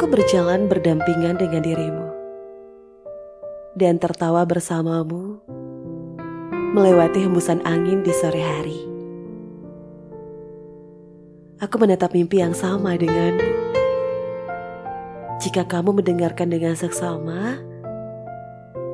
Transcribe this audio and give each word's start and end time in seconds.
Aku 0.00 0.08
berjalan 0.08 0.64
berdampingan 0.64 1.36
dengan 1.36 1.60
dirimu 1.60 2.08
dan 3.76 4.00
tertawa 4.00 4.48
bersamamu 4.48 5.44
melewati 6.72 7.20
hembusan 7.20 7.60
angin 7.68 8.00
di 8.00 8.08
sore 8.08 8.40
hari. 8.40 8.80
Aku 11.60 11.76
menatap 11.76 12.16
mimpi 12.16 12.40
yang 12.40 12.56
sama 12.56 12.96
denganmu. 12.96 13.52
Jika 15.44 15.68
kamu 15.68 16.00
mendengarkan 16.00 16.48
dengan 16.48 16.72
seksama, 16.80 17.60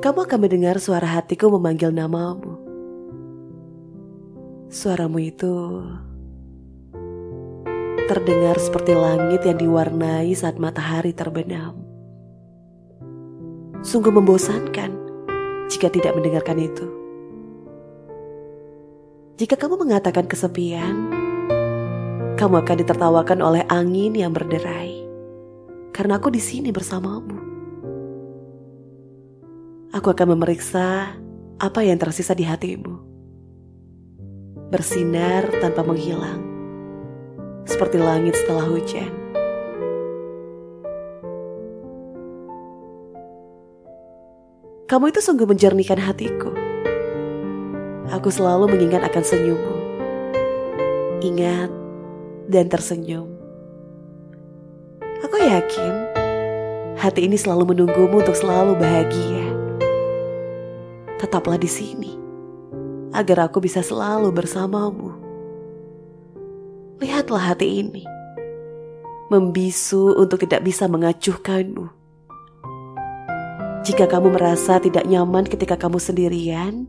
kamu 0.03 0.27
akan 0.27 0.39
mendengar 0.43 0.83
suara 0.83 1.07
hatiku 1.07 1.55
memanggil 1.55 1.95
namamu. 1.95 2.59
Suaramu 4.75 5.23
itu 5.23 5.87
terdengar 8.07 8.55
seperti 8.63 8.95
langit 8.95 9.43
yang 9.43 9.59
diwarnai 9.59 10.31
saat 10.39 10.63
matahari 10.63 11.11
terbenam. 11.11 11.75
Sungguh 13.83 14.15
membosankan 14.15 14.95
jika 15.67 15.91
tidak 15.91 16.15
mendengarkan 16.15 16.59
itu. 16.63 16.87
Jika 19.37 19.59
kamu 19.59 19.83
mengatakan 19.83 20.31
kesepian, 20.31 21.13
kamu 22.39 22.55
akan 22.63 22.77
ditertawakan 22.81 23.39
oleh 23.43 23.63
angin 23.69 24.15
yang 24.15 24.31
berderai. 24.33 25.03
Karena 25.91 26.23
aku 26.23 26.31
di 26.31 26.41
sini 26.41 26.71
bersamamu. 26.71 27.37
Aku 29.93 30.09
akan 30.15 30.39
memeriksa 30.39 31.19
apa 31.59 31.81
yang 31.83 31.99
tersisa 31.99 32.33
di 32.39 32.47
hatimu. 32.47 32.95
Bersinar 34.71 35.47
tanpa 35.63 35.87
menghilang 35.87 36.56
seperti 37.67 37.99
langit 37.99 38.39
setelah 38.39 38.65
hujan. 38.65 39.11
Kamu 44.87 45.11
itu 45.11 45.19
sungguh 45.19 45.51
menjernihkan 45.51 45.99
hatiku. 45.99 46.55
Aku 48.15 48.31
selalu 48.31 48.71
mengingat 48.71 49.03
akan 49.03 49.25
senyummu. 49.27 49.77
Ingat 51.27 51.75
dan 52.47 52.71
tersenyum. 52.71 53.27
Aku 55.27 55.37
yakin 55.43 55.95
hati 57.03 57.27
ini 57.27 57.35
selalu 57.35 57.75
menunggumu 57.75 58.23
untuk 58.23 58.39
selalu 58.39 58.79
bahagia. 58.79 59.47
Tetaplah 61.19 61.59
di 61.59 61.67
sini 61.67 62.15
agar 63.11 63.51
aku 63.51 63.59
bisa 63.59 63.83
selalu 63.83 64.31
bersamamu. 64.31 65.16
Lihatlah 66.97 67.53
hati 67.53 67.85
ini. 67.85 68.09
Membisu 69.29 70.17
untuk 70.17 70.41
tidak 70.49 70.65
bisa 70.65 70.89
mengacuhkanmu. 70.89 71.93
Jika 73.85 74.09
kamu 74.09 74.33
merasa 74.33 74.81
tidak 74.81 75.05
nyaman 75.05 75.45
ketika 75.45 75.77
kamu 75.77 76.01
sendirian, 76.01 76.89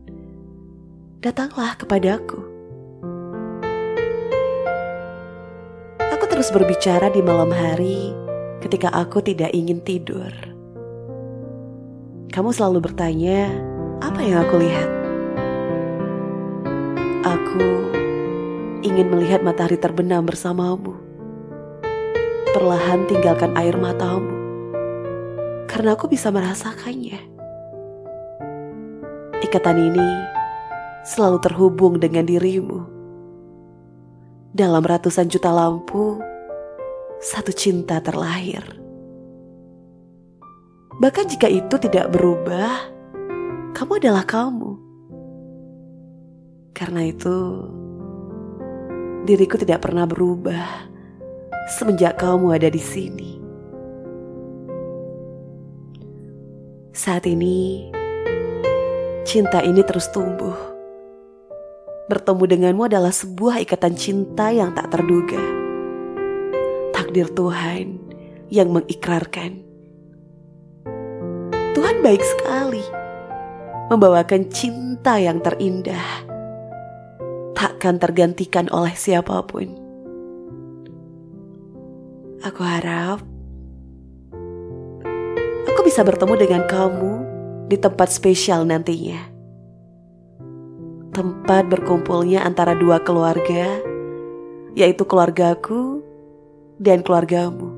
datanglah 1.20 1.76
kepadaku. 1.76 2.40
Aku 6.00 6.24
terus 6.24 6.48
berbicara 6.56 7.12
di 7.12 7.20
malam 7.20 7.52
hari 7.52 8.16
ketika 8.64 8.88
aku 8.96 9.20
tidak 9.20 9.52
ingin 9.52 9.84
tidur. 9.84 10.32
Kamu 12.32 12.48
selalu 12.48 12.80
bertanya, 12.80 13.52
apa 14.00 14.24
yang 14.24 14.40
aku 14.40 14.56
lihat? 14.56 14.90
Aku 17.28 17.92
ingin 18.82 19.10
melihat 19.10 19.42
matahari 19.42 19.78
terbenam 19.78 20.22
bersamamu. 20.26 20.94
Perlahan 22.54 23.04
tinggalkan 23.06 23.54
air 23.54 23.76
matamu, 23.76 24.34
karena 25.68 25.94
aku 25.94 26.08
bisa 26.10 26.32
merasakannya. 26.32 27.20
Ikatan 29.44 29.78
ini 29.78 30.08
selalu 31.06 31.38
terhubung 31.44 32.00
dengan 32.02 32.24
dirimu. 32.26 32.84
Dalam 34.52 34.82
ratusan 34.82 35.28
juta 35.30 35.52
lampu, 35.52 36.18
satu 37.20 37.52
cinta 37.52 38.00
terlahir. 38.02 38.64
Bahkan 40.98 41.30
jika 41.30 41.46
itu 41.46 41.78
tidak 41.78 42.10
berubah, 42.10 42.90
kamu 43.76 44.02
adalah 44.02 44.26
kamu. 44.26 44.74
Karena 46.74 47.06
itu, 47.06 47.38
diriku 49.26 49.58
tidak 49.58 49.82
pernah 49.82 50.06
berubah 50.06 50.88
semenjak 51.68 52.16
kamu 52.16 52.56
ada 52.56 52.68
di 52.72 52.82
sini. 52.82 53.30
Saat 56.96 57.30
ini, 57.30 57.88
cinta 59.22 59.62
ini 59.62 59.84
terus 59.86 60.10
tumbuh. 60.10 60.56
Bertemu 62.08 62.44
denganmu 62.48 62.88
adalah 62.88 63.12
sebuah 63.12 63.62
ikatan 63.62 63.94
cinta 63.94 64.48
yang 64.48 64.72
tak 64.72 64.90
terduga. 64.90 65.38
Takdir 66.96 67.28
Tuhan 67.30 68.00
yang 68.48 68.72
mengikrarkan. 68.72 69.62
Tuhan 71.76 71.96
baik 72.02 72.24
sekali 72.24 72.82
membawakan 73.92 74.48
cinta 74.50 75.20
yang 75.20 75.38
terindah 75.44 76.37
takkan 77.78 78.02
tergantikan 78.02 78.66
oleh 78.74 78.90
siapa 78.98 79.38
pun. 79.46 79.70
Aku 82.42 82.58
harap 82.66 83.22
aku 85.62 85.80
bisa 85.86 86.02
bertemu 86.02 86.34
dengan 86.42 86.66
kamu 86.66 87.12
di 87.70 87.78
tempat 87.78 88.10
spesial 88.10 88.66
nantinya. 88.66 89.30
Tempat 91.14 91.70
berkumpulnya 91.70 92.42
antara 92.42 92.74
dua 92.74 92.98
keluarga, 92.98 93.78
yaitu 94.74 95.06
keluargaku 95.06 96.02
dan 96.82 97.06
keluargamu. 97.06 97.70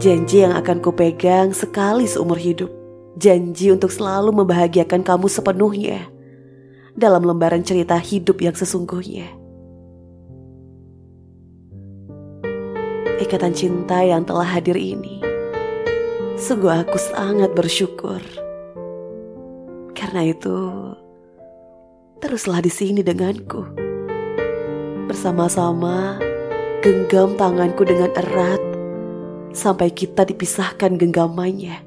Janji 0.00 0.40
yang 0.40 0.56
akan 0.56 0.80
kupegang 0.80 1.52
sekali 1.52 2.08
seumur 2.08 2.40
hidup. 2.40 2.72
Janji 3.20 3.68
untuk 3.68 3.92
selalu 3.92 4.32
membahagiakan 4.32 5.04
kamu 5.04 5.28
sepenuhnya 5.28 6.08
dalam 6.92 7.24
lembaran 7.24 7.64
cerita 7.64 7.96
hidup 7.96 8.40
yang 8.44 8.56
sesungguhnya. 8.56 9.28
Ikatan 13.22 13.54
cinta 13.54 14.02
yang 14.02 14.26
telah 14.26 14.44
hadir 14.44 14.74
ini, 14.74 15.22
sungguh 16.36 16.82
aku 16.84 16.98
sangat 16.98 17.54
bersyukur. 17.54 18.18
Karena 19.94 20.26
itu, 20.26 20.58
teruslah 22.18 22.58
di 22.58 22.72
sini 22.72 23.00
denganku. 23.00 23.62
Bersama-sama, 25.06 26.18
genggam 26.82 27.38
tanganku 27.38 27.86
dengan 27.86 28.10
erat 28.18 28.60
sampai 29.54 29.94
kita 29.94 30.26
dipisahkan 30.26 30.98
genggamannya 30.98 31.78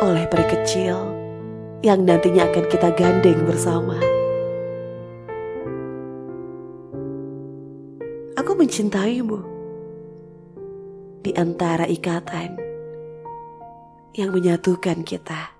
oleh 0.00 0.24
peri 0.32 0.46
kecil 0.48 1.19
yang 1.80 2.04
nantinya 2.04 2.44
akan 2.48 2.64
kita 2.68 2.88
gandeng 2.92 3.40
bersama. 3.48 3.96
Aku 8.36 8.52
mencintaimu 8.56 9.40
di 11.24 11.32
antara 11.36 11.84
ikatan 11.88 12.56
yang 14.16 14.32
menyatukan 14.32 15.04
kita. 15.04 15.59